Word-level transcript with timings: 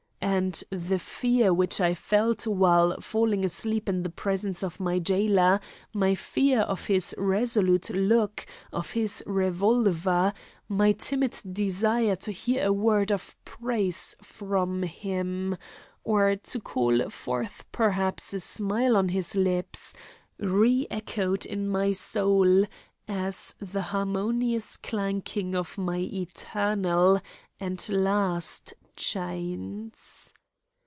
And 0.23 0.63
the 0.69 0.99
fear 0.99 1.51
which 1.53 1.81
I 1.81 1.93
felt 1.93 2.45
while 2.45 2.99
falling 3.01 3.43
asleep 3.43 3.89
in 3.89 4.03
the 4.03 4.09
presence 4.09 4.63
of 4.63 4.79
my 4.79 4.99
jailer, 4.99 5.59
my 5.93 6.13
fear 6.15 6.61
of 6.61 6.85
his 6.85 7.13
resolute 7.17 7.89
look, 7.89 8.45
of 8.71 8.91
his 8.91 9.23
revolver; 9.25 10.33
my 10.69 10.91
timid 10.93 11.41
desire 11.51 12.15
to 12.17 12.31
hear 12.31 12.67
a 12.67 12.73
word 12.73 13.11
of 13.11 13.35
praise 13.45 14.15
from 14.21 14.83
him, 14.83 15.57
or 16.03 16.35
to 16.35 16.59
call 16.59 17.09
forth 17.09 17.65
perhaps 17.71 18.33
a 18.33 18.39
smile 18.39 18.95
on 18.95 19.09
his 19.09 19.35
lips, 19.35 19.93
re 20.39 20.87
echoed 20.91 21.45
in 21.45 21.67
my 21.67 21.91
soul 21.91 22.65
as 23.07 23.55
the 23.59 23.81
harmonious 23.81 24.77
clanking 24.77 25.55
of 25.55 25.77
my 25.77 25.97
eternal 25.97 27.19
and 27.59 27.89
last 27.89 28.73
chains. 28.95 30.33